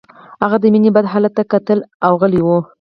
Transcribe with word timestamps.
هغه 0.43 0.57
د 0.61 0.65
مينې 0.73 0.89
بد 0.95 1.05
حالت 1.11 1.33
ته 1.37 1.43
کتل 1.51 1.79
او 2.05 2.11
غلی 2.21 2.41
و 2.43 2.47